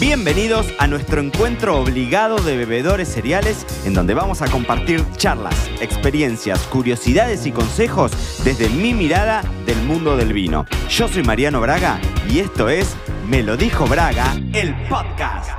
Bienvenidos 0.00 0.66
a 0.78 0.86
nuestro 0.86 1.20
encuentro 1.20 1.78
obligado 1.78 2.38
de 2.38 2.56
bebedores 2.56 3.06
cereales 3.06 3.66
en 3.84 3.92
donde 3.92 4.14
vamos 4.14 4.40
a 4.40 4.50
compartir 4.50 5.04
charlas, 5.18 5.68
experiencias, 5.82 6.66
curiosidades 6.68 7.44
y 7.44 7.52
consejos 7.52 8.10
desde 8.42 8.70
mi 8.70 8.94
mirada 8.94 9.42
del 9.66 9.76
mundo 9.82 10.16
del 10.16 10.32
vino. 10.32 10.64
Yo 10.88 11.06
soy 11.06 11.22
Mariano 11.22 11.60
Braga 11.60 12.00
y 12.30 12.38
esto 12.38 12.70
es 12.70 12.96
Me 13.28 13.42
lo 13.42 13.58
dijo 13.58 13.86
Braga, 13.86 14.32
el 14.54 14.74
podcast. 14.88 15.50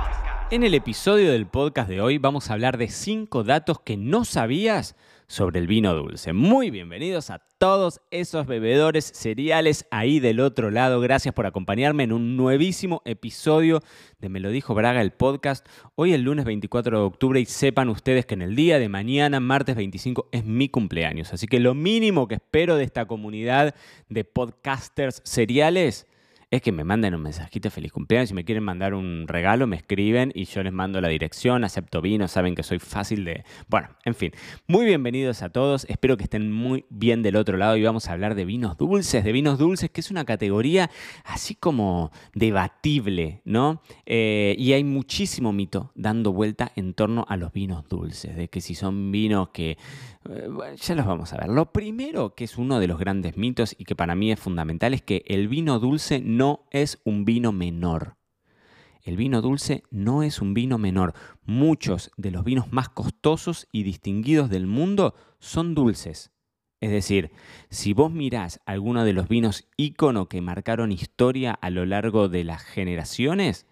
En 0.50 0.64
el 0.64 0.74
episodio 0.74 1.30
del 1.30 1.46
podcast 1.46 1.88
de 1.88 2.00
hoy 2.00 2.18
vamos 2.18 2.50
a 2.50 2.54
hablar 2.54 2.78
de 2.78 2.88
5 2.88 3.44
datos 3.44 3.78
que 3.78 3.96
no 3.96 4.24
sabías 4.24 4.96
sobre 5.32 5.60
el 5.60 5.66
vino 5.66 5.94
dulce. 5.94 6.34
Muy 6.34 6.70
bienvenidos 6.70 7.30
a 7.30 7.38
todos 7.56 8.02
esos 8.10 8.46
bebedores 8.46 9.10
cereales 9.14 9.86
ahí 9.90 10.20
del 10.20 10.40
otro 10.40 10.70
lado. 10.70 11.00
Gracias 11.00 11.34
por 11.34 11.46
acompañarme 11.46 12.02
en 12.02 12.12
un 12.12 12.36
nuevísimo 12.36 13.00
episodio 13.06 13.80
de 14.18 14.28
Me 14.28 14.40
lo 14.40 14.50
dijo 14.50 14.74
Braga, 14.74 15.00
el 15.00 15.12
podcast. 15.12 15.66
Hoy 15.94 16.12
el 16.12 16.20
lunes 16.20 16.44
24 16.44 16.98
de 16.98 17.04
octubre 17.04 17.40
y 17.40 17.46
sepan 17.46 17.88
ustedes 17.88 18.26
que 18.26 18.34
en 18.34 18.42
el 18.42 18.54
día 18.54 18.78
de 18.78 18.90
mañana, 18.90 19.40
martes 19.40 19.74
25, 19.74 20.28
es 20.32 20.44
mi 20.44 20.68
cumpleaños. 20.68 21.32
Así 21.32 21.46
que 21.46 21.60
lo 21.60 21.72
mínimo 21.72 22.28
que 22.28 22.34
espero 22.34 22.76
de 22.76 22.84
esta 22.84 23.06
comunidad 23.06 23.74
de 24.10 24.24
podcasters 24.24 25.22
seriales 25.24 26.06
es 26.52 26.60
que 26.60 26.70
me 26.70 26.84
manden 26.84 27.14
un 27.14 27.22
mensajito 27.22 27.70
feliz 27.70 27.92
cumpleaños. 27.92 28.28
Si 28.28 28.34
me 28.34 28.44
quieren 28.44 28.62
mandar 28.62 28.92
un 28.92 29.26
regalo, 29.26 29.66
me 29.66 29.76
escriben 29.76 30.32
y 30.34 30.44
yo 30.44 30.62
les 30.62 30.72
mando 30.72 31.00
la 31.00 31.08
dirección. 31.08 31.64
Acepto 31.64 32.02
vino, 32.02 32.28
saben 32.28 32.54
que 32.54 32.62
soy 32.62 32.78
fácil 32.78 33.24
de. 33.24 33.44
Bueno, 33.68 33.88
en 34.04 34.14
fin. 34.14 34.32
Muy 34.66 34.84
bienvenidos 34.84 35.40
a 35.40 35.48
todos. 35.48 35.86
Espero 35.88 36.18
que 36.18 36.24
estén 36.24 36.52
muy 36.52 36.84
bien 36.90 37.22
del 37.22 37.36
otro 37.36 37.56
lado 37.56 37.78
y 37.78 37.82
vamos 37.82 38.06
a 38.06 38.12
hablar 38.12 38.34
de 38.34 38.44
vinos 38.44 38.76
dulces, 38.76 39.24
de 39.24 39.32
vinos 39.32 39.58
dulces, 39.58 39.90
que 39.90 40.02
es 40.02 40.10
una 40.10 40.26
categoría 40.26 40.90
así 41.24 41.54
como 41.54 42.10
debatible, 42.34 43.40
¿no? 43.46 43.80
Eh, 44.04 44.54
y 44.58 44.74
hay 44.74 44.84
muchísimo 44.84 45.54
mito 45.54 45.90
dando 45.94 46.34
vuelta 46.34 46.70
en 46.76 46.92
torno 46.92 47.24
a 47.30 47.38
los 47.38 47.54
vinos 47.54 47.88
dulces, 47.88 48.36
de 48.36 48.48
que 48.48 48.60
si 48.60 48.74
son 48.74 49.10
vinos 49.10 49.48
que 49.54 49.78
eh, 50.30 50.76
ya 50.76 50.94
los 50.94 51.06
vamos 51.06 51.32
a 51.32 51.38
ver. 51.38 51.48
Lo 51.48 51.72
primero, 51.72 52.34
que 52.34 52.44
es 52.44 52.58
uno 52.58 52.80
de 52.80 52.86
los 52.86 52.98
grandes 52.98 53.36
mitos 53.36 53.74
y 53.78 53.84
que 53.84 53.96
para 53.96 54.14
mí 54.14 54.30
es 54.30 54.40
fundamental, 54.40 54.94
es 54.94 55.02
que 55.02 55.24
el 55.26 55.48
vino 55.48 55.78
dulce 55.78 56.20
no 56.20 56.66
es 56.70 57.00
un 57.04 57.24
vino 57.24 57.52
menor. 57.52 58.16
El 59.02 59.16
vino 59.16 59.42
dulce 59.42 59.82
no 59.90 60.22
es 60.22 60.40
un 60.40 60.54
vino 60.54 60.78
menor. 60.78 61.14
Muchos 61.44 62.12
de 62.16 62.30
los 62.30 62.44
vinos 62.44 62.72
más 62.72 62.88
costosos 62.88 63.66
y 63.72 63.82
distinguidos 63.82 64.48
del 64.48 64.66
mundo 64.66 65.14
son 65.40 65.74
dulces. 65.74 66.30
Es 66.80 66.90
decir, 66.90 67.30
si 67.68 67.92
vos 67.92 68.12
mirás 68.12 68.60
alguno 68.66 69.04
de 69.04 69.12
los 69.12 69.28
vinos 69.28 69.68
ícono 69.76 70.28
que 70.28 70.40
marcaron 70.40 70.92
historia 70.92 71.52
a 71.52 71.70
lo 71.70 71.84
largo 71.84 72.28
de 72.28 72.44
las 72.44 72.62
generaciones, 72.62 73.66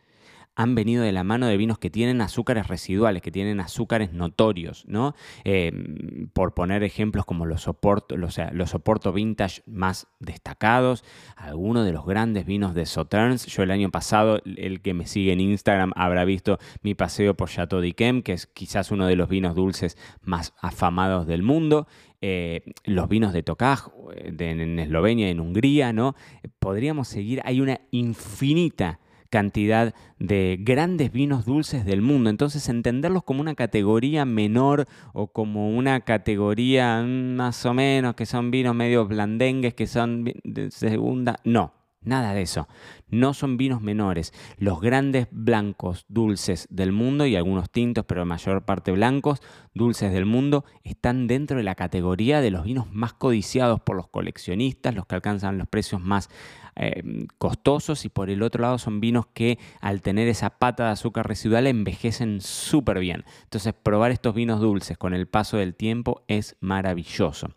han 0.60 0.74
venido 0.74 1.02
de 1.02 1.12
la 1.12 1.24
mano 1.24 1.46
de 1.46 1.56
vinos 1.56 1.78
que 1.78 1.88
tienen 1.88 2.20
azúcares 2.20 2.68
residuales, 2.68 3.22
que 3.22 3.30
tienen 3.30 3.60
azúcares 3.60 4.12
notorios, 4.12 4.84
¿no? 4.86 5.14
Em, 5.44 6.28
por 6.34 6.52
poner 6.52 6.82
ejemplos 6.82 7.24
como 7.24 7.46
los 7.46 7.62
soporto, 7.62 8.18
los, 8.18 8.38
los 8.52 8.74
vintage 9.14 9.62
más 9.64 10.06
destacados, 10.18 11.02
algunos 11.36 11.86
de 11.86 11.92
los 11.92 12.04
grandes 12.04 12.44
vinos 12.44 12.74
de 12.74 12.84
Sauternes. 12.84 13.46
Yo 13.46 13.62
el 13.62 13.70
año 13.70 13.90
pasado, 13.90 14.42
el 14.44 14.82
que 14.82 14.92
me 14.92 15.06
sigue 15.06 15.32
en 15.32 15.40
Instagram 15.40 15.92
habrá 15.96 16.26
visto 16.26 16.58
mi 16.82 16.94
paseo 16.94 17.34
por 17.34 17.48
Chateau 17.48 17.80
d'Yquem, 17.80 18.20
que 18.20 18.34
es 18.34 18.46
quizás 18.46 18.90
uno 18.90 19.06
de 19.06 19.16
los 19.16 19.30
vinos 19.30 19.54
dulces 19.54 19.96
más 20.20 20.52
afamados 20.60 21.26
del 21.26 21.42
mundo. 21.42 21.86
Eh, 22.20 22.60
los 22.84 23.08
vinos 23.08 23.32
de 23.32 23.42
Tokaj 23.42 23.88
en 24.14 24.78
Eslovenia, 24.78 25.30
en 25.30 25.40
Hungría, 25.40 25.94
¿no? 25.94 26.16
Podríamos 26.58 27.08
seguir, 27.08 27.40
hay 27.46 27.62
una 27.62 27.80
infinita 27.92 29.00
cantidad 29.30 29.94
de 30.18 30.58
grandes 30.60 31.12
vinos 31.12 31.46
dulces 31.46 31.84
del 31.84 32.02
mundo. 32.02 32.30
Entonces 32.30 32.68
entenderlos 32.68 33.22
como 33.22 33.40
una 33.40 33.54
categoría 33.54 34.24
menor 34.24 34.86
o 35.12 35.28
como 35.28 35.70
una 35.70 36.00
categoría 36.00 37.02
más 37.02 37.64
o 37.64 37.72
menos, 37.72 38.14
que 38.14 38.26
son 38.26 38.50
vinos 38.50 38.74
medio 38.74 39.06
blandengues, 39.06 39.74
que 39.74 39.86
son 39.86 40.24
de 40.24 40.70
segunda, 40.70 41.36
no. 41.44 41.79
Nada 42.02 42.32
de 42.32 42.40
eso. 42.40 42.66
No 43.08 43.34
son 43.34 43.58
vinos 43.58 43.82
menores. 43.82 44.32
Los 44.56 44.80
grandes 44.80 45.28
blancos 45.30 46.06
dulces 46.08 46.66
del 46.70 46.92
mundo 46.92 47.26
y 47.26 47.36
algunos 47.36 47.70
tintos, 47.70 48.06
pero 48.06 48.24
mayor 48.24 48.64
parte 48.64 48.90
blancos 48.90 49.42
dulces 49.74 50.10
del 50.10 50.24
mundo 50.24 50.64
están 50.82 51.26
dentro 51.26 51.58
de 51.58 51.62
la 51.62 51.74
categoría 51.74 52.40
de 52.40 52.50
los 52.50 52.64
vinos 52.64 52.90
más 52.90 53.12
codiciados 53.12 53.80
por 53.80 53.96
los 53.96 54.08
coleccionistas, 54.08 54.94
los 54.94 55.04
que 55.04 55.16
alcanzan 55.16 55.58
los 55.58 55.68
precios 55.68 56.00
más 56.00 56.30
eh, 56.76 57.26
costosos 57.36 58.06
y 58.06 58.08
por 58.08 58.30
el 58.30 58.42
otro 58.42 58.62
lado 58.62 58.78
son 58.78 59.00
vinos 59.00 59.26
que 59.34 59.58
al 59.82 60.00
tener 60.00 60.28
esa 60.28 60.58
pata 60.58 60.86
de 60.86 60.92
azúcar 60.92 61.28
residual 61.28 61.66
envejecen 61.66 62.40
súper 62.40 62.98
bien. 63.00 63.24
Entonces 63.42 63.74
probar 63.74 64.10
estos 64.10 64.34
vinos 64.34 64.60
dulces 64.60 64.96
con 64.96 65.12
el 65.12 65.28
paso 65.28 65.58
del 65.58 65.74
tiempo 65.74 66.24
es 66.28 66.56
maravilloso. 66.60 67.50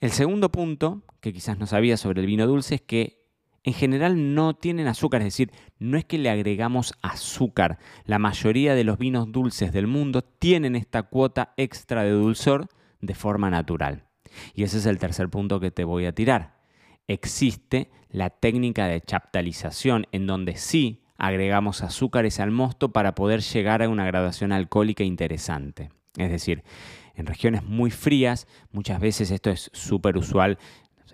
El 0.00 0.12
segundo 0.12 0.52
punto, 0.52 1.02
que 1.20 1.32
quizás 1.32 1.58
no 1.58 1.66
sabía 1.66 1.96
sobre 1.96 2.20
el 2.20 2.26
vino 2.28 2.46
dulce, 2.46 2.76
es 2.76 2.82
que 2.82 3.25
en 3.66 3.74
general 3.74 4.34
no 4.34 4.54
tienen 4.54 4.86
azúcar, 4.86 5.22
es 5.22 5.26
decir, 5.26 5.50
no 5.80 5.98
es 5.98 6.04
que 6.04 6.18
le 6.18 6.30
agregamos 6.30 6.94
azúcar. 7.02 7.78
La 8.04 8.20
mayoría 8.20 8.76
de 8.76 8.84
los 8.84 8.96
vinos 8.96 9.32
dulces 9.32 9.72
del 9.72 9.88
mundo 9.88 10.22
tienen 10.22 10.76
esta 10.76 11.02
cuota 11.02 11.52
extra 11.56 12.04
de 12.04 12.12
dulzor 12.12 12.68
de 13.00 13.14
forma 13.16 13.50
natural. 13.50 14.04
Y 14.54 14.62
ese 14.62 14.78
es 14.78 14.86
el 14.86 15.00
tercer 15.00 15.28
punto 15.30 15.58
que 15.58 15.72
te 15.72 15.82
voy 15.82 16.06
a 16.06 16.12
tirar. 16.12 16.54
Existe 17.08 17.90
la 18.08 18.30
técnica 18.30 18.86
de 18.86 19.00
chaptalización 19.00 20.06
en 20.12 20.28
donde 20.28 20.56
sí 20.56 21.02
agregamos 21.18 21.82
azúcares 21.82 22.38
al 22.38 22.52
mosto 22.52 22.92
para 22.92 23.16
poder 23.16 23.40
llegar 23.40 23.82
a 23.82 23.88
una 23.88 24.06
graduación 24.06 24.52
alcohólica 24.52 25.02
interesante. 25.02 25.90
Es 26.16 26.30
decir, 26.30 26.62
en 27.16 27.26
regiones 27.26 27.64
muy 27.64 27.90
frías, 27.90 28.46
muchas 28.70 29.00
veces 29.00 29.32
esto 29.32 29.50
es 29.50 29.70
súper 29.72 30.16
usual 30.18 30.56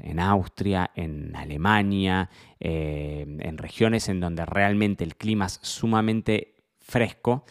en 0.01 0.21
Austria, 0.21 0.91
en 0.95 1.35
Alemania, 1.37 2.31
eh, 2.61 3.25
en 3.41 3.59
regiones 3.59 4.09
en 4.09 4.21
donde 4.21 4.47
realmente 4.47 5.05
el 5.05 5.17
clima 5.17 5.47
es 5.47 5.59
sumamente 5.63 6.55
fresco. 6.79 7.45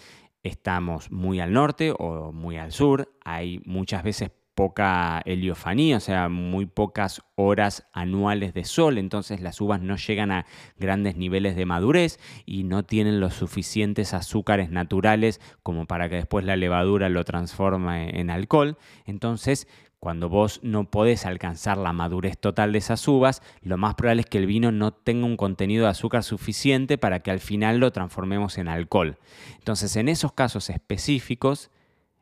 Estamos 0.43 1.11
muy 1.11 1.39
al 1.39 1.53
norte 1.53 1.93
o 1.97 2.31
muy 2.31 2.57
al 2.57 2.71
sur, 2.71 3.13
hay 3.23 3.61
muchas 3.65 4.03
veces 4.03 4.31
poca 4.55 5.21
heliofanía, 5.25 5.97
o 5.97 5.99
sea, 5.99 6.29
muy 6.29 6.65
pocas 6.65 7.21
horas 7.35 7.87
anuales 7.93 8.53
de 8.53 8.65
sol, 8.65 8.97
entonces 8.97 9.41
las 9.41 9.61
uvas 9.61 9.81
no 9.81 9.95
llegan 9.95 10.31
a 10.31 10.45
grandes 10.77 11.15
niveles 11.15 11.55
de 11.55 11.65
madurez 11.65 12.19
y 12.45 12.63
no 12.63 12.83
tienen 12.83 13.19
los 13.19 13.33
suficientes 13.33 14.13
azúcares 14.13 14.69
naturales 14.69 15.39
como 15.63 15.85
para 15.85 16.09
que 16.09 16.15
después 16.15 16.45
la 16.45 16.57
levadura 16.57 17.09
lo 17.09 17.23
transforme 17.23 18.19
en 18.19 18.29
alcohol. 18.29 18.77
Entonces, 19.05 19.67
cuando 20.01 20.29
vos 20.29 20.59
no 20.63 20.89
podés 20.89 21.27
alcanzar 21.27 21.77
la 21.77 21.93
madurez 21.93 22.35
total 22.35 22.71
de 22.71 22.79
esas 22.79 23.07
uvas, 23.07 23.43
lo 23.61 23.77
más 23.77 23.93
probable 23.93 24.21
es 24.21 24.25
que 24.25 24.39
el 24.39 24.47
vino 24.47 24.71
no 24.71 24.91
tenga 24.91 25.27
un 25.27 25.37
contenido 25.37 25.83
de 25.83 25.91
azúcar 25.91 26.23
suficiente 26.23 26.97
para 26.97 27.19
que 27.19 27.29
al 27.29 27.39
final 27.39 27.77
lo 27.77 27.91
transformemos 27.91 28.57
en 28.57 28.67
alcohol. 28.67 29.19
Entonces, 29.59 29.95
en 29.95 30.09
esos 30.09 30.33
casos 30.33 30.71
específicos, 30.71 31.69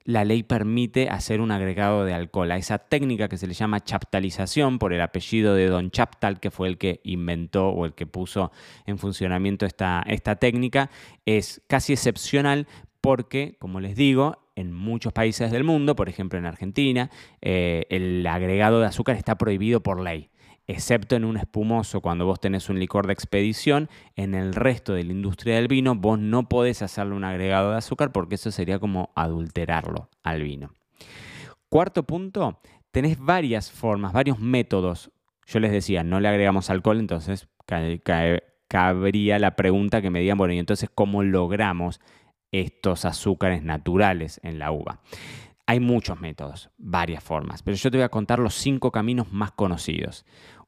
la 0.03 0.25
ley 0.25 0.43
permite 0.43 1.07
hacer 1.07 1.39
un 1.39 1.51
agregado 1.51 2.03
de 2.03 2.13
alcohol 2.13 2.51
a 2.51 2.57
esa 2.57 2.79
técnica 2.79 3.29
que 3.29 3.37
se 3.37 3.47
le 3.47 3.53
llama 3.53 3.79
chaptalización 3.79 4.77
por 4.77 4.91
el 4.91 4.99
apellido 4.99 5.53
de 5.53 5.67
Don 5.67 5.89
Chaptal, 5.89 6.41
que 6.41 6.51
fue 6.51 6.67
el 6.67 6.77
que 6.77 6.99
inventó 7.05 7.69
o 7.69 7.85
el 7.85 7.93
que 7.93 8.05
puso 8.05 8.51
en 8.87 8.97
funcionamiento 8.97 9.65
esta, 9.65 10.03
esta 10.05 10.35
técnica. 10.35 10.89
Es 11.25 11.61
casi 11.67 11.93
excepcional 11.93 12.67
porque, 12.99 13.55
como 13.57 13.79
les 13.79 13.95
digo, 13.95 14.48
en 14.59 14.73
muchos 14.73 15.13
países 15.13 15.51
del 15.51 15.63
mundo, 15.63 15.95
por 15.95 16.09
ejemplo 16.09 16.37
en 16.37 16.45
Argentina, 16.45 17.09
eh, 17.41 17.85
el 17.89 18.25
agregado 18.27 18.79
de 18.79 18.87
azúcar 18.87 19.15
está 19.15 19.37
prohibido 19.37 19.81
por 19.81 20.01
ley, 20.01 20.29
excepto 20.67 21.15
en 21.15 21.23
un 21.23 21.37
espumoso 21.37 22.01
cuando 22.01 22.25
vos 22.25 22.39
tenés 22.39 22.69
un 22.69 22.77
licor 22.77 23.07
de 23.07 23.13
expedición, 23.13 23.89
en 24.15 24.35
el 24.35 24.53
resto 24.53 24.93
de 24.93 25.05
la 25.05 25.13
industria 25.13 25.55
del 25.55 25.67
vino 25.67 25.95
vos 25.95 26.19
no 26.19 26.49
podés 26.49 26.81
hacerle 26.81 27.15
un 27.15 27.23
agregado 27.23 27.71
de 27.71 27.77
azúcar 27.77 28.11
porque 28.11 28.35
eso 28.35 28.51
sería 28.51 28.79
como 28.79 29.11
adulterarlo 29.15 30.09
al 30.23 30.43
vino. 30.43 30.73
Cuarto 31.69 32.03
punto, 32.03 32.59
tenés 32.91 33.17
varias 33.17 33.71
formas, 33.71 34.11
varios 34.11 34.39
métodos. 34.39 35.11
Yo 35.45 35.59
les 35.59 35.71
decía, 35.71 36.03
no 36.03 36.19
le 36.19 36.27
agregamos 36.27 36.69
alcohol, 36.69 36.99
entonces 36.99 37.47
cabría 38.67 39.39
la 39.39 39.55
pregunta 39.55 40.01
que 40.01 40.09
me 40.09 40.19
digan, 40.19 40.37
bueno, 40.37 40.53
y 40.53 40.59
entonces, 40.59 40.89
¿cómo 40.93 41.23
logramos 41.23 42.01
estos 42.51 43.05
azúcares 43.05 43.63
naturales 43.63 44.39
en 44.43 44.59
la 44.59 44.71
uva. 44.71 45.01
Hay 45.65 45.79
muchos 45.79 46.19
métodos, 46.19 46.71
varias 46.77 47.23
formas, 47.23 47.61
pero 47.61 47.77
yo 47.77 47.91
te 47.91 47.97
voy 47.97 48.03
a 48.03 48.09
contar 48.09 48.39
los 48.39 48.55
cinco 48.55 48.91
caminos 48.91 49.31
más 49.31 49.51
conocidos. 49.51 50.25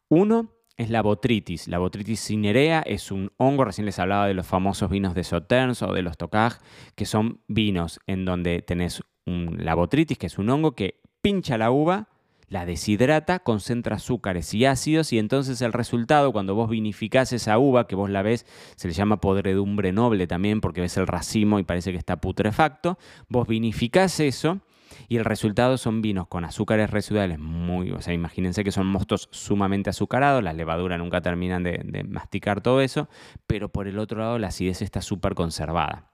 Uno 0.09 0.51
es 0.77 0.89
la 0.89 1.01
botritis. 1.01 1.67
La 1.67 1.77
botritis 1.79 2.19
cinerea 2.19 2.81
es 2.81 3.11
un 3.11 3.31
hongo, 3.37 3.65
recién 3.65 3.85
les 3.85 3.99
hablaba 3.99 4.27
de 4.27 4.33
los 4.33 4.47
famosos 4.47 4.89
vinos 4.89 5.13
de 5.13 5.23
Sauternes 5.23 5.81
o 5.81 5.93
de 5.93 6.01
los 6.01 6.17
Tocaj, 6.17 6.59
que 6.95 7.05
son 7.05 7.41
vinos 7.47 7.99
en 8.07 8.25
donde 8.25 8.61
tenés 8.61 9.03
la 9.25 9.75
botritis, 9.75 10.17
que 10.17 10.27
es 10.27 10.37
un 10.37 10.49
hongo 10.49 10.73
que 10.73 11.01
pincha 11.21 11.57
la 11.57 11.71
uva, 11.71 12.09
la 12.51 12.65
deshidrata, 12.65 13.39
concentra 13.39 13.95
azúcares 13.95 14.53
y 14.53 14.65
ácidos 14.65 15.13
y 15.13 15.19
entonces 15.19 15.61
el 15.61 15.71
resultado, 15.71 16.33
cuando 16.33 16.53
vos 16.53 16.69
vinificás 16.69 17.31
esa 17.31 17.57
uva, 17.57 17.87
que 17.87 17.95
vos 17.95 18.09
la 18.09 18.23
ves, 18.23 18.45
se 18.75 18.89
le 18.89 18.93
llama 18.93 19.21
podredumbre 19.21 19.93
noble 19.93 20.27
también 20.27 20.59
porque 20.59 20.81
ves 20.81 20.97
el 20.97 21.07
racimo 21.07 21.59
y 21.59 21.63
parece 21.63 21.93
que 21.93 21.97
está 21.97 22.19
putrefacto, 22.19 22.99
vos 23.29 23.47
vinificás 23.47 24.19
eso 24.19 24.59
y 25.07 25.15
el 25.15 25.23
resultado 25.23 25.77
son 25.77 26.01
vinos 26.01 26.27
con 26.27 26.43
azúcares 26.43 26.89
residuales 26.89 27.39
muy, 27.39 27.91
o 27.91 28.01
sea, 28.01 28.13
imagínense 28.13 28.65
que 28.65 28.73
son 28.73 28.85
mostos 28.85 29.29
sumamente 29.31 29.89
azucarados, 29.89 30.43
las 30.43 30.55
levaduras 30.55 30.99
nunca 30.99 31.21
terminan 31.21 31.63
de, 31.63 31.79
de 31.85 32.03
masticar 32.03 32.59
todo 32.59 32.81
eso, 32.81 33.07
pero 33.47 33.69
por 33.69 33.87
el 33.87 33.97
otro 33.97 34.19
lado 34.19 34.37
la 34.37 34.47
acidez 34.47 34.81
está 34.81 35.01
súper 35.01 35.35
conservada. 35.35 36.11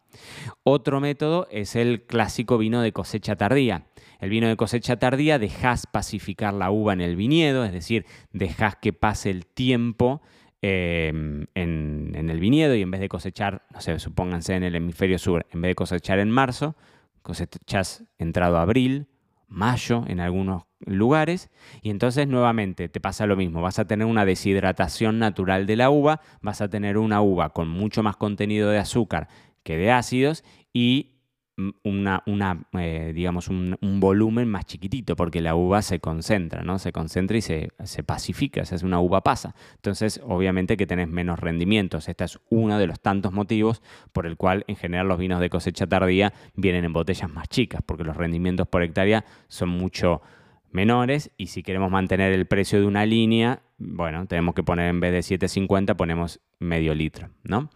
Otro 0.64 1.00
método 1.00 1.48
es 1.52 1.76
el 1.76 2.04
clásico 2.06 2.58
vino 2.58 2.82
de 2.82 2.92
cosecha 2.92 3.36
tardía. 3.36 3.88
El 4.20 4.30
vino 4.30 4.48
de 4.48 4.56
cosecha 4.56 4.98
tardía 4.98 5.40
dejas 5.40 5.88
pacificar 5.88 6.54
la 6.54 6.72
uva 6.72 6.94
en 6.94 7.02
el 7.02 7.16
viñedo, 7.16 7.66
es 7.66 7.72
decir, 7.72 8.06
dejas 8.32 8.76
que 8.76 8.94
pase 8.94 9.30
el 9.30 9.46
tiempo 9.46 10.22
em, 10.62 11.48
en, 11.56 12.12
en, 12.16 12.30
el 12.30 12.40
viñedo 12.40 12.76
y 12.76 12.82
en 12.82 12.92
vez 12.92 13.02
de 13.02 13.10
cosechar, 13.10 13.64
no 13.74 13.82
sé, 13.82 14.00
supónganse 14.00 14.56
en 14.56 14.64
el 14.64 14.76
hemisferio 14.76 15.20
sur, 15.20 15.46
en 15.52 15.62
vez 15.62 15.72
de 15.72 15.76
cosechar 15.76 16.20
en 16.20 16.32
marzo, 16.32 16.76
cosechas 17.22 18.06
entrado 18.18 18.58
abril, 18.58 19.08
mayo 19.48 20.04
en 20.08 20.20
algunos 20.20 20.64
lugares 20.80 21.50
y 21.82 21.90
entonces 21.90 22.28
nuevamente 22.28 22.90
te 22.90 23.00
pasa 23.00 23.26
lo 23.26 23.36
mismo, 23.36 23.62
vas 23.62 23.80
a 23.80 23.86
tener 23.86 24.06
una 24.06 24.26
deshidratación 24.26 25.20
natural 25.20 25.66
de 25.66 25.76
la 25.76 25.90
uva, 25.90 26.22
vas 26.42 26.62
a 26.62 26.70
tener 26.70 26.98
una 26.98 27.22
uva 27.22 27.50
con 27.50 27.68
mucho 27.68 28.04
más 28.04 28.18
contenido 28.18 28.70
de 28.70 28.78
azúcar 28.78 29.28
que 29.64 29.78
de 29.78 29.92
ácidos 29.92 30.44
y 30.74 31.17
una, 31.84 32.24
eh, 32.74 33.12
digamos, 33.16 33.48
un, 33.48 33.78
volumen 34.00 34.48
más 34.48 34.66
chiquitito, 34.66 35.16
porque 35.16 35.42
la 35.42 35.56
uva 35.56 35.82
se 35.82 36.00
concentra, 36.00 36.62
¿no? 36.62 36.78
Se 36.78 36.92
concentra 36.92 37.38
y 37.38 37.42
se, 37.42 37.72
se 37.84 38.04
pacifica, 38.04 38.64
se 38.66 38.76
hace 38.76 38.86
una 38.86 39.00
uva 39.00 39.22
pasa. 39.22 39.56
Entonces, 39.76 40.22
obviamente 40.24 40.78
que 40.78 40.86
tenés 40.86 41.08
menos 41.08 41.40
rendimientos. 41.40 42.08
Este 42.10 42.24
es 42.26 42.40
uno 42.50 42.78
de 42.78 42.86
los 42.86 43.00
tantos 43.00 43.34
motivos 43.34 43.82
por 44.14 44.28
el 44.28 44.38
cual, 44.38 44.66
en 44.68 44.76
general, 44.76 45.08
los 45.08 45.18
vinos 45.18 45.40
de 45.40 45.50
cosecha 45.50 45.88
tardía 45.88 46.34
vienen 46.56 46.86
en 46.86 46.94
botellas 46.94 47.30
más 47.32 47.50
chicas, 47.50 47.82
porque 47.86 48.04
los 48.04 48.16
rendimientos 48.16 48.68
por 48.68 48.84
hectárea 48.84 49.26
son 49.48 49.70
mucho 49.70 50.22
menores 50.72 51.32
y 51.38 51.48
si 51.48 51.64
queremos 51.64 51.90
mantener 51.90 52.34
el 52.34 52.46
precio 52.46 52.80
de 52.80 52.86
una 52.86 53.06
línea, 53.06 53.62
bueno, 53.78 54.28
tenemos 54.28 54.54
que 54.54 54.64
poner 54.64 54.90
en 54.90 55.00
vez 55.00 55.12
de 55.12 55.38
7.50 55.40 55.96
ponemos 55.96 56.40
medio 56.60 56.94
litro, 56.94 57.30
¿no? 57.44 57.70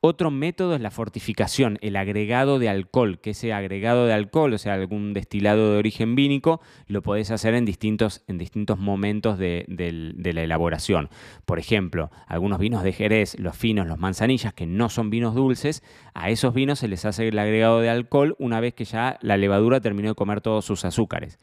Otro 0.00 0.30
método 0.30 0.74
es 0.74 0.80
la 0.80 0.90
fortificación, 0.90 1.78
el 1.80 1.96
agregado 1.96 2.58
de 2.58 2.68
alcohol, 2.68 3.20
que 3.20 3.30
ese 3.30 3.52
agregado 3.52 4.06
de 4.06 4.12
alcohol, 4.12 4.52
o 4.52 4.58
sea, 4.58 4.74
algún 4.74 5.12
destilado 5.12 5.72
de 5.72 5.78
origen 5.78 6.14
vínico, 6.14 6.60
lo 6.86 7.02
podés 7.02 7.30
hacer 7.30 7.54
en 7.54 7.64
distintos, 7.64 8.22
en 8.26 8.38
distintos 8.38 8.78
momentos 8.78 9.38
de, 9.38 9.64
de, 9.68 10.32
la 10.32 10.42
elaboración. 10.42 11.08
Por 11.44 11.58
ejemplo, 11.58 12.10
algunos 12.26 12.58
vinos 12.58 12.82
de 12.82 12.92
Jerez, 12.92 13.38
los 13.38 13.56
finos, 13.56 13.86
los 13.86 13.98
manzanillas, 13.98 14.52
que 14.52 14.66
no 14.66 14.88
son 14.88 15.10
vinos 15.10 15.34
dulces, 15.34 15.82
a 16.14 16.30
esos 16.30 16.54
vinos 16.54 16.78
se 16.78 16.88
les 16.88 17.04
hace 17.04 17.28
el 17.28 17.38
agregado 17.38 17.80
de 17.80 17.90
alcohol 17.90 18.36
una 18.38 18.60
vez 18.60 18.74
que 18.74 18.84
ya 18.84 19.18
la 19.22 19.36
levadura 19.36 19.80
terminó 19.80 20.10
de 20.10 20.14
comer 20.14 20.40
todos 20.40 20.64
sus 20.64 20.84
azúcares. 20.84 21.38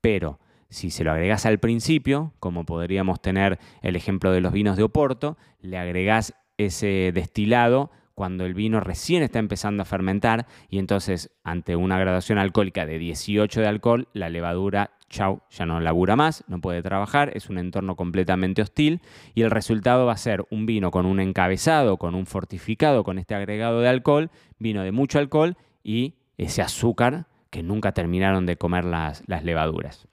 Pero 0.00 0.38
si 0.70 0.90
se 0.90 1.04
lo 1.04 1.10
agregas 1.10 1.46
al 1.46 1.58
principio, 1.58 2.32
como 2.38 2.64
podríamos 2.64 3.20
tener 3.20 3.58
el 3.82 3.96
ejemplo 3.96 4.30
de 4.32 4.40
los 4.40 4.52
vinos 4.52 4.76
de 4.76 4.84
Oporto, 4.84 5.36
le 5.60 5.76
agregás 5.76 6.34
ese 6.66 7.10
destilado 7.12 7.90
cuando 8.20 8.44
el 8.44 8.52
vino 8.52 8.80
recién 8.80 9.22
está 9.22 9.38
empezando 9.38 9.82
a 9.82 9.86
fermentar 9.86 10.46
y 10.68 10.78
entonces 10.78 11.30
ante 11.42 11.74
una 11.74 11.98
graduación 11.98 12.36
alcohólica 12.38 12.84
de 12.84 12.98
18 12.98 13.62
de 13.62 13.66
alcohol, 13.66 14.08
la 14.12 14.28
levadura, 14.28 14.90
chau, 15.08 15.40
ya 15.50 15.64
no 15.64 15.80
labura 15.80 16.16
más, 16.16 16.44
no 16.46 16.60
puede 16.60 16.82
trabajar, 16.82 17.32
es 17.34 17.48
un 17.48 17.56
entorno 17.56 17.96
completamente 17.96 18.60
hostil 18.60 19.00
y 19.34 19.40
el 19.40 19.50
resultado 19.50 20.04
va 20.04 20.12
a 20.12 20.18
ser 20.18 20.44
un 20.50 20.66
vino 20.66 20.90
con 20.90 21.06
un 21.06 21.18
encabezado, 21.18 21.96
con 21.96 22.14
un 22.14 22.26
fortificado, 22.26 23.04
con 23.04 23.18
este 23.18 23.34
agregado 23.34 23.80
de 23.80 23.88
alcohol, 23.88 24.30
vino 24.58 24.82
de 24.82 24.92
mucho 24.92 25.18
alcohol 25.18 25.56
y 25.82 26.16
ese 26.36 26.60
azúcar 26.60 27.26
que 27.48 27.62
nunca 27.62 27.92
terminaron 27.92 28.44
de 28.44 28.56
comer 28.56 28.84
las, 28.84 29.22
las 29.26 29.44
levaduras. 29.44 30.06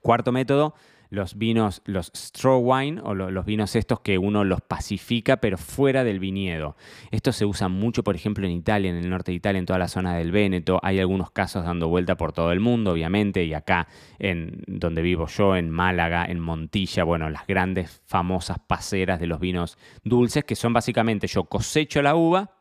Cuarto 0.00 0.32
método, 0.32 0.74
los 1.10 1.38
vinos, 1.38 1.82
los 1.84 2.12
straw 2.14 2.60
wine 2.60 3.00
o 3.02 3.14
los 3.14 3.44
vinos 3.46 3.76
estos 3.76 4.00
que 4.00 4.18
uno 4.18 4.44
los 4.44 4.60
pacifica 4.60 5.38
pero 5.38 5.56
fuera 5.56 6.04
del 6.04 6.18
viñedo. 6.18 6.76
Esto 7.10 7.32
se 7.32 7.46
usa 7.46 7.68
mucho, 7.68 8.04
por 8.04 8.14
ejemplo, 8.14 8.46
en 8.46 8.52
Italia, 8.52 8.90
en 8.90 8.96
el 8.96 9.08
norte 9.08 9.32
de 9.32 9.36
Italia, 9.36 9.58
en 9.58 9.66
toda 9.66 9.78
la 9.78 9.88
zona 9.88 10.16
del 10.16 10.32
Véneto. 10.32 10.80
Hay 10.82 10.98
algunos 10.98 11.30
casos 11.30 11.64
dando 11.64 11.88
vuelta 11.88 12.16
por 12.16 12.32
todo 12.32 12.52
el 12.52 12.60
mundo, 12.60 12.92
obviamente, 12.92 13.44
y 13.44 13.54
acá 13.54 13.88
en 14.18 14.62
donde 14.66 15.02
vivo 15.02 15.26
yo, 15.26 15.56
en 15.56 15.70
Málaga, 15.70 16.26
en 16.26 16.40
Montilla, 16.40 17.04
bueno, 17.04 17.30
las 17.30 17.46
grandes 17.46 18.02
famosas 18.06 18.58
paseras 18.58 19.20
de 19.20 19.26
los 19.26 19.40
vinos 19.40 19.78
dulces, 20.04 20.44
que 20.44 20.56
son 20.56 20.72
básicamente 20.72 21.26
yo 21.26 21.44
cosecho 21.44 22.02
la 22.02 22.14
uva, 22.14 22.54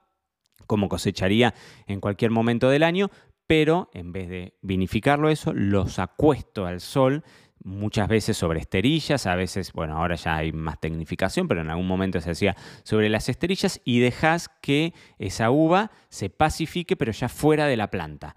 como 0.65 0.89
cosecharía 0.89 1.53
en 1.85 1.99
cualquier 1.99 2.31
momento 2.31 2.69
del 2.69 2.83
año, 2.83 3.09
pero 3.47 3.89
en 3.94 4.11
vez 4.11 4.29
de 4.29 4.57
vinificarlo 4.61 5.29
eso, 5.29 5.53
los 5.53 5.99
acuesto 5.99 6.65
al 6.65 6.81
sol 6.81 7.23
muchas 7.63 8.07
veces 8.07 8.38
sobre 8.38 8.59
esterillas, 8.59 9.25
a 9.25 9.36
veces, 9.36 9.74
bueno, 9.74 9.98
ahora 9.98 10.15
ya 10.15 10.38
hay 10.38 10.51
más 10.51 10.80
tecnificación, 10.80 11.48
pero 11.48 11.62
en 11.62 11.69
algún 11.69 11.88
momento 11.88 12.19
se 12.21 12.31
hacía 12.31 12.56
sobre 12.83 13.09
las 13.09 13.30
esterillas 13.30 13.81
y 13.83 14.00
dejas 14.00 14.50
que 14.62 14.94
esa 15.19 15.51
uva 15.51 15.92
se 16.09 16.30
pacifique, 16.30 16.95
pero 16.95 17.12
ya 17.12 17.30
fuera 17.30 17.65
de 17.65 17.77
la 17.77 17.89
planta. 17.89 18.36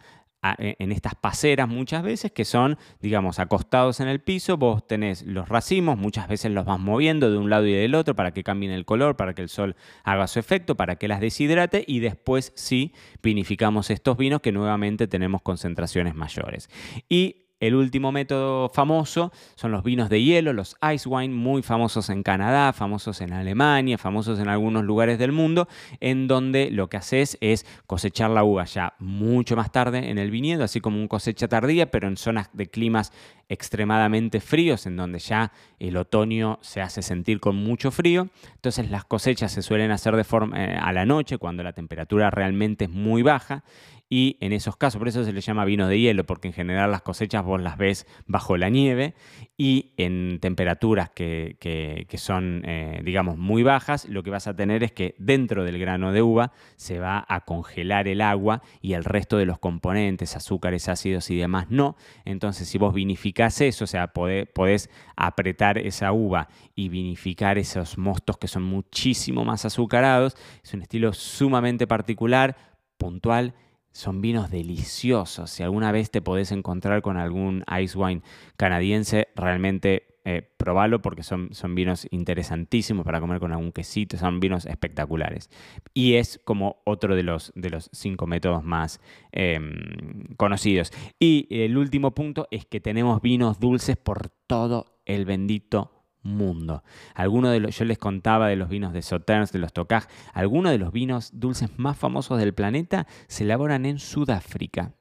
E, 0.59 0.77
en 0.79 0.91
estas 0.91 1.15
paseras 1.15 1.69
muchas 1.69 2.03
veces 2.03 2.33
que 2.33 2.47
son, 2.47 2.79
digamos, 3.01 3.39
acostados 3.39 4.01
en 4.01 4.09
el 4.09 4.21
piso, 4.21 4.57
vos 4.57 4.87
tenés 4.87 5.23
los 5.23 5.49
racimos, 5.49 5.99
muchas 5.99 6.29
veces 6.29 6.51
los 6.51 6.65
vas 6.65 6.81
moviendo 6.81 7.31
de 7.31 7.37
un 7.37 7.51
lado 7.51 7.67
y 7.67 7.73
del 7.75 7.95
otro 7.95 8.17
para 8.17 8.33
que 8.33 8.43
cambien 8.43 8.73
el 8.73 8.87
color, 8.87 9.17
para 9.17 9.35
que 9.35 9.43
el 9.43 9.51
sol 9.51 9.77
haga 10.03 10.27
su 10.27 10.39
efecto, 10.39 10.77
para 10.77 10.97
que 10.97 11.09
las 11.09 11.21
deshidrate 11.21 11.85
y 11.87 12.01
después 12.01 12.53
sí 12.57 12.95
vinificamos 13.23 13.91
estos 13.91 14.17
vinos 14.17 14.41
que 14.41 14.51
nuevamente 14.51 15.07
tenemos 15.07 15.43
concentraciones 15.43 16.15
mayores. 16.15 16.71
Y 17.09 17.50
el 17.61 17.75
último 17.75 18.11
método 18.11 18.69
famoso 18.71 19.33
son 19.55 19.71
los 19.71 19.85
vinos 19.85 20.09
de 20.09 20.23
hielo, 20.23 20.53
los 20.53 20.77
ice 20.95 21.09
wine, 21.09 21.35
muy 21.35 21.63
famosos 21.63 22.09
en 22.11 22.23
Canadá, 22.23 22.73
famosos 22.73 23.21
en 23.21 23.33
Alemania, 23.33 23.99
famosos 23.99 24.41
en 24.41 24.49
algunos 24.49 24.85
lugares 24.85 25.19
del 25.19 25.33
mundo, 25.33 25.69
en 26.01 26.27
donde 26.27 26.71
lo 26.71 26.89
que 26.89 26.97
haces 26.97 27.39
es 27.41 27.67
cosechar 27.87 28.31
la 28.31 28.45
uva 28.45 28.65
ya 28.65 28.95
mucho 28.99 29.57
más 29.57 29.71
tarde 29.71 30.11
en 30.11 30.19
el 30.19 30.31
viñedo, 30.31 30.65
así 30.65 30.81
como 30.81 30.99
un 30.99 31.09
cosecha 31.09 31.49
tardía, 31.49 31.91
pero 31.91 32.09
en 32.09 32.17
zonas 32.17 32.49
de 32.53 32.67
climas 32.67 33.13
extremadamente 33.51 34.41
fríos, 34.41 34.87
en 34.87 34.97
donde 34.97 35.19
ya 35.19 35.53
el 35.79 35.97
otoño 35.97 36.59
se 36.63 36.81
hace 36.81 37.03
sentir 37.03 37.41
con 37.41 37.57
mucho 37.57 37.91
frío. 37.91 38.29
Entonces 38.55 38.91
las 38.91 39.05
cosechas 39.05 39.53
se 39.53 39.63
suelen 39.63 39.91
hacer 39.91 40.17
de 40.17 40.25
forma, 40.25 40.65
eh, 40.65 40.79
a 40.81 40.93
la 40.93 41.05
noche, 41.05 41.37
cuando 41.37 41.63
la 41.63 41.73
temperatura 41.73 42.31
realmente 42.31 42.85
es 42.85 42.91
muy 42.91 43.23
baja, 43.23 43.65
y 44.13 44.37
en 44.41 44.53
esos 44.53 44.77
casos, 44.77 44.99
por 44.99 45.07
eso 45.07 45.25
se 45.25 45.33
le 45.33 45.41
llama 45.41 45.65
vino 45.65 45.87
de 45.87 46.01
hielo, 46.01 46.27
porque 46.27 46.49
en 46.49 46.53
general 46.53 46.91
las 46.91 47.01
cosechas 47.01 47.45
vos 47.45 47.63
las 47.63 47.79
ves 47.79 48.09
bajo 48.27 48.57
la 48.57 48.69
nieve 48.69 49.15
y 49.57 49.93
en 49.99 50.41
temperaturas 50.41 51.11
que, 51.11 52.07
son, 52.19 52.63
eh, 52.67 53.03
digamos, 53.05 53.39
muy 53.39 53.63
bajas, 53.63 54.09
lo 54.09 54.25
que 54.25 54.31
vas 54.31 54.49
a 54.49 54.57
tener 54.57 54.83
es 54.83 54.91
que 54.91 55.15
dentro 55.19 55.63
del 55.63 55.79
grano 55.79 56.11
de 56.13 56.23
uva 56.23 56.51
se 56.75 56.99
va 56.99 57.25
a 57.29 57.45
congelar 57.45 58.09
el 58.09 58.21
agua 58.21 58.63
y 58.83 58.95
el 58.95 59.05
resto 59.05 59.37
de 59.37 59.47
los 59.47 59.61
componentes, 59.61 60.35
azúcares, 60.35 60.89
ácidos 60.89 61.31
y 61.31 61.37
demás 61.37 61.71
no. 61.71 61.95
Entonces, 62.25 62.67
si 62.67 62.79
vos 62.79 62.93
vinificás 62.93 63.61
eso, 63.61 63.85
o 63.85 63.87
sea, 63.87 64.09
podés, 64.09 64.49
podés 64.49 64.91
apretar 65.15 65.79
esa 65.79 66.11
uva 66.11 66.49
y 66.75 66.89
vinificar 66.89 67.59
esos 67.59 67.97
mostos 67.97 68.39
que 68.39 68.49
son 68.49 68.65
muchísimo 68.65 69.45
más 69.45 69.65
azucarados, 69.65 70.37
es 70.65 70.75
un 70.75 70.83
estilo 70.83 71.13
sumamente 71.13 71.87
particular, 71.87 72.57
puntual 72.99 73.55
son 73.93 74.21
vinos 74.21 74.51
deliciosos. 74.51 75.51
Si 75.51 75.63
alguna 75.63 75.93
vez 75.93 76.11
te 76.11 76.23
podés 76.23 76.53
encontrar 76.53 77.03
con 77.03 77.17
algún 77.17 77.65
ice 77.81 77.99
wine 77.99 78.23
canadiense, 78.57 79.29
realmente 79.35 80.11
eh, 80.25 80.43
probalo 80.59 81.01
porque 81.01 81.23
son, 81.23 81.49
son 81.55 81.75
vinos 81.75 82.07
interesantísimos 82.11 83.07
para 83.07 83.21
comer 83.21 83.41
con 83.41 83.53
algún 83.53 83.73
quesito, 83.73 84.19
son 84.19 84.39
vinos 84.39 84.67
espectaculares. 84.67 85.51
Y 85.95 86.15
es 86.15 86.39
como 86.45 86.83
otro 86.85 87.17
de 87.17 87.23
los, 87.23 87.53
de 87.55 87.71
los 87.71 87.89
cinco 87.93 88.27
métodos 88.27 88.63
más 88.63 89.01
em, 89.33 90.27
conocidos. 90.37 90.93
Y 91.19 91.49
el 91.51 91.79
último 91.79 92.15
punto 92.15 92.49
es 92.51 92.67
que 92.67 92.81
tenemos 92.81 93.23
vinos 93.23 93.61
dulces 93.61 93.97
por 93.97 94.29
todo 94.47 95.01
el 95.07 95.25
bendito 95.25 96.00
mundo. 96.23 96.83
Alguno 97.15 97.51
de 97.51 97.61
los, 97.61 97.77
yo 97.77 97.85
les 97.85 97.99
contaba 97.99 98.49
de 98.49 98.57
los 98.57 98.69
vinos 98.69 98.93
de 98.93 99.03
Sauternes, 99.03 99.53
de 99.53 99.59
los 99.59 99.73
Tocaj, 99.73 100.05
algunos 100.33 100.73
de 100.73 100.79
los 100.79 100.93
vinos 100.93 101.31
dulces 101.35 101.71
más 101.79 101.97
famosos 101.97 102.39
del 102.39 102.55
planeta 102.55 103.07
se 103.29 103.45
elaboran 103.45 103.87
en 103.87 103.99
Sudáfrica. 103.99 104.95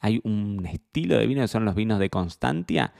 Hay 0.00 0.20
un 0.24 0.66
estilo 0.66 1.16
de 1.16 1.26
vino 1.26 1.42
que 1.42 1.48
son 1.48 1.64
los 1.64 1.74
vinos 1.74 1.98
de 1.98 2.10
Constantia, 2.10 2.92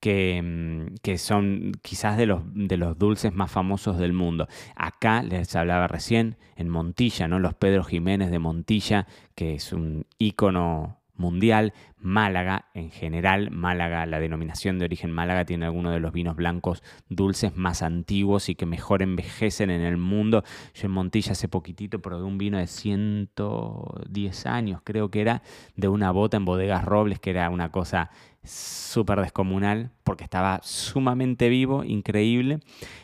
que, 0.00 0.40
mm, 0.42 0.96
que, 1.02 1.18
son 1.18 1.72
quizás 1.82 2.16
de 2.16 2.26
los, 2.26 2.42
de 2.54 2.76
los 2.76 2.98
dulces 2.98 3.32
más 3.32 3.50
famosos 3.50 3.98
del 3.98 4.12
mundo. 4.12 4.48
Acá 4.76 5.22
les 5.22 5.54
hablaba 5.56 5.88
recién 5.88 6.36
en 6.56 6.68
Montilla, 6.68 7.28
¿no? 7.28 7.38
Los 7.38 7.54
Pedro 7.54 7.84
Jiménez 7.84 8.30
de 8.30 8.38
Montilla, 8.38 9.06
que 9.34 9.54
es 9.54 9.72
un 9.72 10.06
ícono 10.18 10.98
mundial. 11.18 11.74
Málaga, 12.00 12.66
en 12.74 12.90
general, 12.90 13.50
Málaga, 13.50 14.06
la 14.06 14.20
denominación 14.20 14.78
de 14.78 14.84
origen 14.84 15.10
Málaga, 15.10 15.44
tiene 15.44 15.66
algunos 15.66 15.92
de 15.92 16.00
los 16.00 16.12
vinos 16.12 16.36
blancos 16.36 16.82
dulces 17.08 17.56
más 17.56 17.82
antiguos 17.82 18.48
y 18.48 18.54
que 18.54 18.66
mejor 18.66 19.02
envejecen 19.02 19.70
en 19.70 19.82
el 19.82 19.96
mundo. 19.96 20.44
Yo 20.74 20.86
en 20.86 20.92
Montilla 20.92 21.32
hace 21.32 21.48
poquitito 21.48 22.00
probé 22.00 22.22
un 22.22 22.38
vino 22.38 22.58
de 22.58 22.68
110 22.68 24.46
años, 24.46 24.80
creo 24.84 25.10
que 25.10 25.20
era, 25.20 25.42
de 25.76 25.88
una 25.88 26.12
bota 26.12 26.36
en 26.36 26.44
bodegas 26.44 26.84
Robles, 26.84 27.18
que 27.18 27.30
era 27.30 27.50
una 27.50 27.70
cosa 27.70 28.10
súper 28.44 29.20
descomunal, 29.20 29.90
porque 30.04 30.24
estaba 30.24 30.60
sumamente 30.62 31.48
vivo, 31.48 31.84
increíble. 31.84 32.60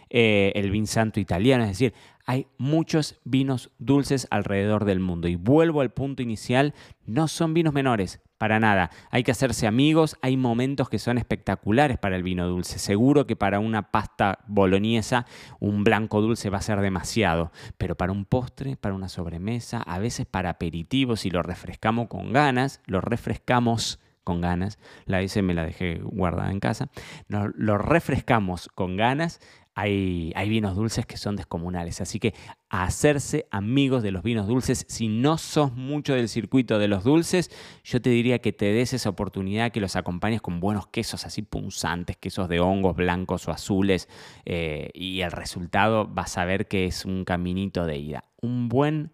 Eh, 0.09 0.52
el 0.54 0.71
vin 0.71 0.87
santo 0.87 1.18
italiano, 1.18 1.64
es 1.64 1.71
decir, 1.71 1.92
hay 2.25 2.47
muchos 2.59 3.21
vinos 3.25 3.71
dulces 3.78 4.26
alrededor 4.31 4.85
del 4.85 5.00
mundo. 5.00 5.28
Y 5.28 5.37
vuelvo 5.37 5.81
al 5.81 5.93
punto 5.93 6.23
inicial, 6.23 6.75
no 7.07 7.28
son 7.28 7.54
vinos 7.54 7.75
menores, 7.75 8.21
para 8.38 8.61
nada. 8.61 8.90
Hay 9.11 9.23
que 9.23 9.31
hacerse 9.31 9.66
amigos, 9.66 10.16
hay 10.21 10.37
momentos 10.37 10.88
que 10.88 10.99
son 10.99 11.19
espectaculares 11.19 11.99
para 11.99 12.16
el 12.16 12.23
vino 12.23 12.47
dulce. 12.47 12.78
Seguro 12.78 13.26
que 13.26 13.37
para 13.37 13.61
una 13.61 13.90
pasta 13.90 14.40
boloñesa 14.47 15.26
un 15.61 15.85
blanco 15.85 16.21
dulce 16.21 16.50
va 16.50 16.59
a 16.59 16.62
ser 16.62 16.81
demasiado, 16.81 17.52
pero 17.78 17.97
para 17.97 18.12
un 18.12 18.25
postre, 18.25 18.76
para 18.76 18.95
una 18.95 19.09
sobremesa, 19.09 19.83
a 19.83 19.99
veces 19.99 20.26
para 20.26 20.50
aperitivos, 20.50 21.21
si 21.21 21.31
lo 21.31 21.43
refrescamos 21.43 22.09
con 22.09 22.33
ganas, 22.33 22.81
lo 22.87 23.00
refrescamos 23.00 24.00
con 24.25 24.40
ganas, 24.40 24.78
la 25.04 25.21
S 25.21 25.40
me 25.43 25.54
la 25.54 25.64
dejé 25.64 26.00
guardada 26.02 26.50
en 26.50 26.59
casa, 26.59 26.88
lo 27.28 27.78
refrescamos 27.78 28.69
con 28.75 28.97
ganas, 28.97 29.40
hay, 29.75 30.33
vinos 30.49 30.76
dulces 30.76 31.04
que 31.04 31.16
son 31.16 31.37
descomunales. 31.37 32.00
Así 32.00 32.21
que 32.21 32.35
hacerse 32.69 33.47
amigos 33.50 34.02
de 34.02 34.12
los 34.12 34.23
vinos 34.23 34.47
dulces, 34.47 34.87
si 34.88 35.09
no 35.09 35.37
sos 35.37 35.73
mucho 35.73 36.14
del 36.14 36.28
circuito 36.28 36.78
de 36.78 36.88
los 36.88 37.04
dulces, 37.04 37.50
yo 37.83 38.00
te 38.00 38.11
diría 38.11 38.38
que 38.38 38.52
te 38.52 38.66
des 38.66 38.93
esa 38.93 39.09
oportunidad, 39.09 39.73
que 39.73 39.81
los 39.81 39.97
acompañes 39.97 40.40
con 40.40 40.61
buenos 40.61 40.87
quesos 40.87 41.26
así 41.26 41.43
punzantes, 41.43 42.16
quesos 42.16 42.49
de 42.49 42.61
hongos 42.61 42.97
blancos 42.97 43.49
o 43.49 43.50
azules, 43.50 44.09
eh, 44.45 44.90
y 44.95 45.21
el 45.23 45.33
resultado 45.33 46.07
vas 46.07 46.38
a 46.38 46.45
ver 46.45 46.69
que 46.69 46.87
es 46.87 47.04
un 47.04 47.25
caminito 47.25 47.85
de 47.87 47.99
ida. 47.99 48.25
Un 48.40 48.69
buen... 48.69 49.11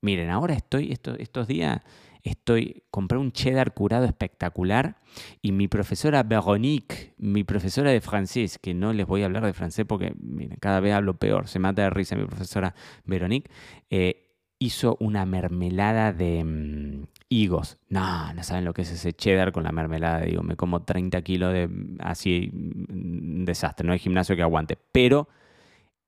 Miren, 0.00 0.28
ahora 0.28 0.52
estoy 0.54 0.92
estos 0.92 1.48
días 1.48 1.80
estoy, 2.24 2.82
compré 2.90 3.18
un 3.18 3.32
cheddar 3.32 3.74
curado 3.74 4.06
espectacular 4.06 4.96
y 5.42 5.52
mi 5.52 5.68
profesora 5.68 6.22
Veronique, 6.22 7.14
mi 7.18 7.44
profesora 7.44 7.90
de 7.90 8.00
francés, 8.00 8.58
que 8.58 8.74
no 8.74 8.92
les 8.92 9.06
voy 9.06 9.22
a 9.22 9.26
hablar 9.26 9.44
de 9.44 9.52
francés 9.52 9.84
porque 9.86 10.14
miren, 10.18 10.56
cada 10.58 10.80
vez 10.80 10.94
hablo 10.94 11.14
peor, 11.14 11.46
se 11.48 11.58
mata 11.58 11.82
de 11.82 11.90
risa 11.90 12.16
mi 12.16 12.24
profesora 12.24 12.74
Veronique, 13.04 13.50
eh, 13.90 14.24
hizo 14.58 14.96
una 15.00 15.26
mermelada 15.26 16.12
de 16.14 16.42
mm, 16.42 17.06
higos. 17.28 17.78
No, 17.90 18.32
no 18.32 18.42
saben 18.42 18.64
lo 18.64 18.72
que 18.72 18.82
es 18.82 18.90
ese 18.90 19.12
cheddar 19.12 19.52
con 19.52 19.64
la 19.64 19.72
mermelada 19.72 20.20
digo, 20.20 20.42
me 20.42 20.56
como 20.56 20.82
30 20.82 21.20
kilos 21.22 21.52
de 21.52 21.68
así, 21.98 22.50
un 22.52 23.44
desastre, 23.44 23.86
no 23.86 23.92
hay 23.92 23.98
gimnasio 23.98 24.34
que 24.34 24.42
aguante, 24.42 24.78
pero 24.92 25.28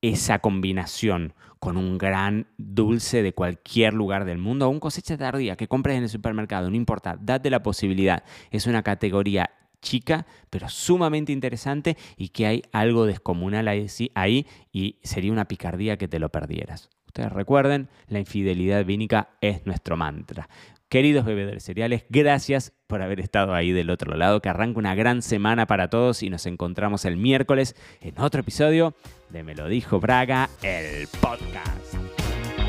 esa 0.08 0.38
combinación 0.38 1.34
con 1.58 1.76
un 1.76 1.98
gran 1.98 2.46
dulce 2.58 3.22
de 3.22 3.32
cualquier 3.32 3.94
lugar 3.94 4.24
del 4.24 4.38
mundo 4.38 4.68
un 4.68 4.80
cosecha 4.80 5.16
tardía 5.16 5.56
que 5.56 5.68
compres 5.68 5.96
en 5.96 6.04
el 6.04 6.08
supermercado, 6.08 6.70
no 6.70 6.76
importa, 6.76 7.16
date 7.20 7.50
la 7.50 7.62
posibilidad. 7.62 8.22
Es 8.50 8.66
una 8.66 8.82
categoría 8.82 9.50
chica, 9.80 10.26
pero 10.50 10.68
sumamente 10.68 11.32
interesante 11.32 11.96
y 12.16 12.28
que 12.28 12.46
hay 12.46 12.62
algo 12.72 13.06
descomunal 13.06 13.68
ahí 13.68 14.46
y 14.72 14.98
sería 15.02 15.32
una 15.32 15.46
picardía 15.46 15.96
que 15.96 16.08
te 16.08 16.18
lo 16.18 16.28
perdieras. 16.30 16.90
Recuerden, 17.16 17.88
la 18.08 18.18
infidelidad 18.18 18.84
vínica 18.84 19.30
es 19.40 19.66
nuestro 19.66 19.96
mantra. 19.96 20.48
Queridos 20.88 21.24
bebedores 21.24 21.64
cereales, 21.64 22.04
gracias 22.10 22.72
por 22.86 23.02
haber 23.02 23.18
estado 23.18 23.54
ahí 23.54 23.72
del 23.72 23.90
otro 23.90 24.16
lado, 24.16 24.40
que 24.40 24.48
arranca 24.48 24.78
una 24.78 24.94
gran 24.94 25.20
semana 25.20 25.66
para 25.66 25.90
todos 25.90 26.22
y 26.22 26.30
nos 26.30 26.46
encontramos 26.46 27.04
el 27.04 27.16
miércoles 27.16 27.74
en 28.00 28.18
otro 28.20 28.40
episodio 28.40 28.94
de 29.30 29.42
Me 29.42 29.56
lo 29.56 29.66
dijo 29.66 29.98
Braga, 29.98 30.48
el 30.62 31.08
podcast. 31.20 31.94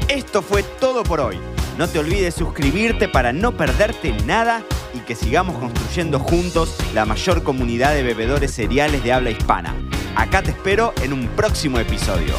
Esto 0.10 0.42
fue 0.42 0.64
todo 0.80 1.04
por 1.04 1.20
hoy. 1.20 1.38
No 1.78 1.88
te 1.88 2.00
olvides 2.00 2.34
suscribirte 2.34 3.08
para 3.08 3.34
no 3.34 3.56
perderte 3.56 4.12
nada 4.26 4.64
y 4.96 5.00
que 5.02 5.14
sigamos 5.14 5.56
construyendo 5.58 6.18
juntos 6.18 6.76
la 6.96 7.06
mayor 7.06 7.44
comunidad 7.44 7.94
de 7.94 8.02
bebedores 8.02 8.52
cereales 8.52 9.04
de 9.04 9.14
habla 9.14 9.30
hispana. 9.30 9.76
Acá 10.16 10.42
te 10.42 10.50
espero 10.50 10.94
en 11.04 11.14
un 11.14 11.28
próximo 11.28 11.78
episodio. 11.78 12.34